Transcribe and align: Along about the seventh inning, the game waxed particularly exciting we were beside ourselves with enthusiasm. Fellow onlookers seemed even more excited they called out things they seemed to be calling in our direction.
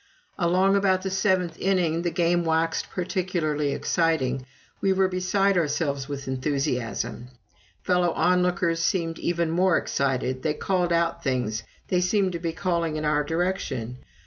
Along 0.39 0.75
about 0.75 1.03
the 1.03 1.11
seventh 1.11 1.59
inning, 1.59 2.01
the 2.01 2.09
game 2.09 2.43
waxed 2.43 2.89
particularly 2.89 3.71
exciting 3.71 4.47
we 4.81 4.93
were 4.93 5.07
beside 5.07 5.59
ourselves 5.59 6.09
with 6.09 6.27
enthusiasm. 6.27 7.27
Fellow 7.83 8.09
onlookers 8.13 8.79
seemed 8.79 9.19
even 9.19 9.51
more 9.51 9.77
excited 9.77 10.41
they 10.41 10.55
called 10.55 10.91
out 10.91 11.23
things 11.23 11.61
they 11.89 12.01
seemed 12.01 12.31
to 12.31 12.39
be 12.39 12.51
calling 12.51 12.95
in 12.95 13.05
our 13.05 13.23
direction. 13.23 13.99